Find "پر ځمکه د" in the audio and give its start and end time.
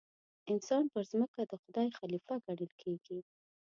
0.93-1.53